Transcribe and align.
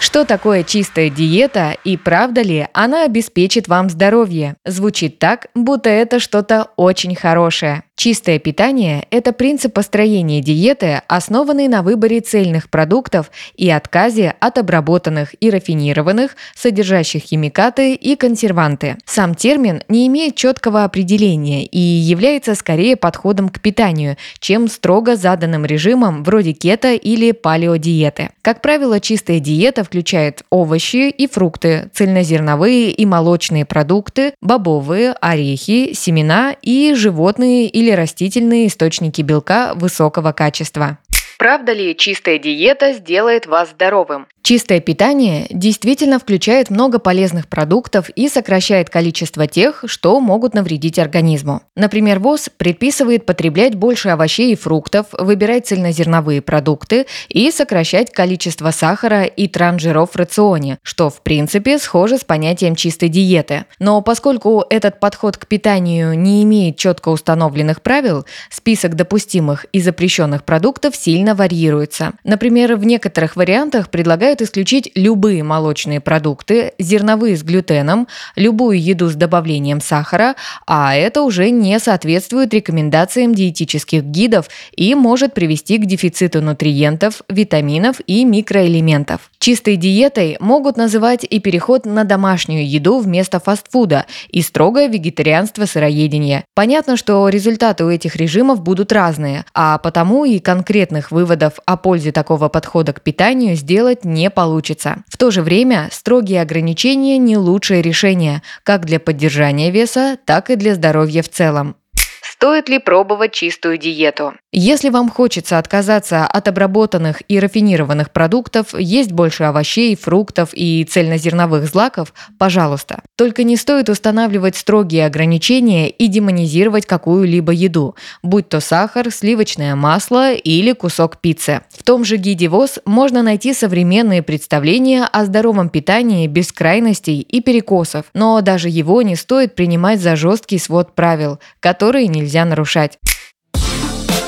Что 0.00 0.24
такое 0.24 0.64
чистая 0.64 1.10
диета 1.10 1.76
и 1.84 1.98
правда 1.98 2.40
ли 2.40 2.66
она 2.72 3.04
обеспечит 3.04 3.68
вам 3.68 3.90
здоровье? 3.90 4.56
Звучит 4.64 5.18
так, 5.18 5.48
будто 5.54 5.90
это 5.90 6.20
что-то 6.20 6.68
очень 6.76 7.14
хорошее. 7.14 7.82
Чистое 8.00 8.38
питание– 8.38 9.06
это 9.10 9.34
принцип 9.34 9.74
построения 9.74 10.40
диеты, 10.40 11.02
основанный 11.06 11.68
на 11.68 11.82
выборе 11.82 12.20
цельных 12.20 12.70
продуктов 12.70 13.30
и 13.56 13.68
отказе 13.68 14.34
от 14.40 14.56
обработанных 14.56 15.34
и 15.38 15.50
рафинированных, 15.50 16.34
содержащих 16.56 17.24
химикаты 17.24 17.92
и 17.92 18.16
консерванты. 18.16 18.96
Сам 19.04 19.34
термин 19.34 19.82
не 19.88 20.06
имеет 20.06 20.34
четкого 20.34 20.84
определения 20.84 21.66
и 21.66 21.78
является 21.78 22.54
скорее 22.54 22.96
подходом 22.96 23.50
к 23.50 23.60
питанию, 23.60 24.16
чем 24.38 24.68
строго 24.68 25.14
заданным 25.14 25.66
режимом 25.66 26.24
вроде 26.24 26.54
кето 26.54 26.94
или 26.94 27.32
палеодиеты. 27.32 28.30
Как 28.40 28.62
правило, 28.62 28.98
чистая 28.98 29.40
диета 29.40 29.84
включает 29.90 30.44
овощи 30.50 31.10
и 31.10 31.26
фрукты, 31.26 31.90
цельнозерновые 31.92 32.92
и 32.92 33.04
молочные 33.04 33.64
продукты, 33.66 34.34
бобовые, 34.40 35.14
орехи, 35.20 35.94
семена 35.94 36.54
и 36.62 36.94
животные 36.94 37.66
или 37.66 37.90
растительные 37.90 38.68
источники 38.68 39.20
белка 39.22 39.74
высокого 39.74 40.30
качества. 40.30 40.98
Правда 41.38 41.72
ли 41.72 41.96
чистая 41.96 42.38
диета 42.38 42.92
сделает 42.92 43.46
вас 43.46 43.70
здоровым? 43.70 44.28
Чистое 44.42 44.80
питание 44.80 45.46
действительно 45.50 46.18
включает 46.18 46.70
много 46.70 46.98
полезных 46.98 47.46
продуктов 47.46 48.08
и 48.10 48.28
сокращает 48.28 48.88
количество 48.88 49.46
тех, 49.46 49.84
что 49.86 50.18
могут 50.18 50.54
навредить 50.54 50.98
организму. 50.98 51.62
Например, 51.76 52.18
ВОЗ 52.18 52.48
предписывает 52.56 53.26
потреблять 53.26 53.74
больше 53.74 54.08
овощей 54.08 54.52
и 54.52 54.56
фруктов, 54.56 55.06
выбирать 55.12 55.66
цельнозерновые 55.66 56.40
продукты 56.40 57.06
и 57.28 57.50
сокращать 57.50 58.12
количество 58.12 58.70
сахара 58.70 59.24
и 59.24 59.46
транжиров 59.46 60.12
в 60.12 60.16
рационе, 60.16 60.78
что 60.82 61.10
в 61.10 61.22
принципе 61.22 61.78
схоже 61.78 62.16
с 62.16 62.24
понятием 62.24 62.74
чистой 62.74 63.10
диеты. 63.10 63.66
Но 63.78 64.00
поскольку 64.00 64.64
этот 64.70 65.00
подход 65.00 65.36
к 65.36 65.46
питанию 65.46 66.18
не 66.18 66.42
имеет 66.44 66.76
четко 66.76 67.10
установленных 67.10 67.82
правил, 67.82 68.24
список 68.50 68.96
допустимых 68.96 69.66
и 69.72 69.80
запрещенных 69.80 70.44
продуктов 70.44 70.96
сильно 70.96 71.34
варьируется. 71.34 72.12
Например, 72.24 72.76
в 72.76 72.84
некоторых 72.84 73.36
вариантах 73.36 73.90
предлагают 73.90 74.29
предлагают 74.30 74.42
исключить 74.42 74.90
любые 74.94 75.42
молочные 75.42 76.00
продукты, 76.00 76.72
зерновые 76.78 77.36
с 77.36 77.42
глютеном, 77.42 78.06
любую 78.36 78.80
еду 78.80 79.08
с 79.08 79.14
добавлением 79.14 79.80
сахара, 79.80 80.36
а 80.66 80.94
это 80.94 81.22
уже 81.22 81.50
не 81.50 81.78
соответствует 81.78 82.54
рекомендациям 82.54 83.34
диетических 83.34 84.02
гидов 84.02 84.48
и 84.76 84.94
может 84.94 85.34
привести 85.34 85.78
к 85.78 85.86
дефициту 85.86 86.40
нутриентов, 86.40 87.22
витаминов 87.28 88.00
и 88.06 88.24
микроэлементов. 88.24 89.30
Чистой 89.38 89.76
диетой 89.76 90.36
могут 90.38 90.76
называть 90.76 91.24
и 91.28 91.40
переход 91.40 91.86
на 91.86 92.04
домашнюю 92.04 92.68
еду 92.68 92.98
вместо 93.00 93.40
фастфуда 93.40 94.04
и 94.28 94.42
строгое 94.42 94.88
вегетарианство-сыроедение. 94.88 96.44
Понятно, 96.54 96.96
что 96.96 97.28
результаты 97.28 97.84
у 97.84 97.90
этих 97.90 98.16
режимов 98.16 98.60
будут 98.60 98.92
разные, 98.92 99.44
а 99.54 99.78
потому 99.78 100.24
и 100.24 100.38
конкретных 100.38 101.10
выводов 101.10 101.54
о 101.66 101.76
пользе 101.76 102.12
такого 102.12 102.48
подхода 102.48 102.92
к 102.92 103.00
питанию 103.00 103.56
сделать 103.56 104.04
не 104.04 104.19
не 104.20 104.28
получится. 104.28 105.02
В 105.08 105.16
то 105.16 105.30
же 105.30 105.40
время 105.40 105.88
строгие 105.90 106.42
ограничения 106.42 107.16
не 107.16 107.38
лучшее 107.38 107.80
решение 107.80 108.42
как 108.64 108.84
для 108.84 109.00
поддержания 109.00 109.70
веса, 109.70 110.18
так 110.26 110.50
и 110.50 110.56
для 110.56 110.74
здоровья 110.74 111.22
в 111.22 111.30
целом. 111.30 111.76
Стоит 112.22 112.68
ли 112.68 112.78
пробовать 112.78 113.32
чистую 113.32 113.78
диету? 113.78 114.32
Если 114.52 114.88
вам 114.88 115.10
хочется 115.10 115.58
отказаться 115.58 116.26
от 116.26 116.48
обработанных 116.48 117.22
и 117.28 117.38
рафинированных 117.38 118.10
продуктов, 118.12 118.74
есть 118.78 119.12
больше 119.12 119.44
овощей, 119.44 119.96
фруктов 119.96 120.50
и 120.52 120.84
цельнозерновых 120.84 121.66
злаков, 121.66 122.12
пожалуйста. 122.38 123.02
Только 123.20 123.44
не 123.44 123.58
стоит 123.58 123.90
устанавливать 123.90 124.56
строгие 124.56 125.04
ограничения 125.04 125.90
и 125.90 126.06
демонизировать 126.06 126.86
какую-либо 126.86 127.52
еду, 127.52 127.94
будь 128.22 128.48
то 128.48 128.60
сахар, 128.60 129.10
сливочное 129.10 129.76
масло 129.76 130.32
или 130.32 130.72
кусок 130.72 131.18
пиццы. 131.18 131.60
В 131.68 131.82
том 131.82 132.02
же 132.02 132.16
гиде 132.16 132.48
ВОЗ 132.48 132.78
можно 132.86 133.22
найти 133.22 133.52
современные 133.52 134.22
представления 134.22 135.04
о 135.04 135.26
здоровом 135.26 135.68
питании 135.68 136.28
без 136.28 136.50
крайностей 136.50 137.20
и 137.20 137.42
перекосов, 137.42 138.06
но 138.14 138.40
даже 138.40 138.70
его 138.70 139.02
не 139.02 139.16
стоит 139.16 139.54
принимать 139.54 140.00
за 140.00 140.16
жесткий 140.16 140.58
свод 140.58 140.94
правил, 140.94 141.40
которые 141.60 142.08
нельзя 142.08 142.46
нарушать. 142.46 142.98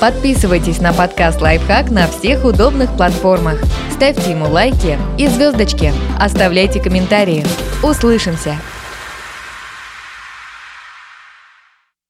Подписывайтесь 0.00 0.82
на 0.82 0.92
подкаст 0.92 1.40
«Лайфхак» 1.40 1.90
на 1.90 2.08
всех 2.08 2.44
удобных 2.44 2.94
платформах. 2.94 3.58
Ставьте 3.90 4.32
ему 4.32 4.50
лайки 4.50 4.98
и 5.16 5.28
звездочки. 5.28 5.94
Оставляйте 6.18 6.78
комментарии. 6.78 7.42
Услышимся! 7.82 8.58